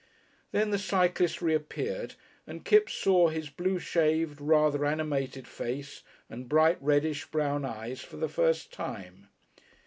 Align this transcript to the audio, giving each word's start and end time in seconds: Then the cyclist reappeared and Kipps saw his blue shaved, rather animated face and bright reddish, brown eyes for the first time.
Then 0.51 0.71
the 0.71 0.79
cyclist 0.79 1.43
reappeared 1.43 2.15
and 2.47 2.65
Kipps 2.65 2.93
saw 2.95 3.27
his 3.29 3.51
blue 3.51 3.77
shaved, 3.77 4.41
rather 4.41 4.83
animated 4.83 5.47
face 5.47 6.01
and 6.27 6.49
bright 6.49 6.79
reddish, 6.81 7.27
brown 7.27 7.65
eyes 7.65 7.99
for 8.01 8.17
the 8.17 8.27
first 8.27 8.73
time. 8.73 9.27